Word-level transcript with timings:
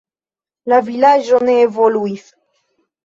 La 0.73 0.79
vilaĝo 0.87 1.41
ne 1.49 1.59
evoluis. 1.67 2.25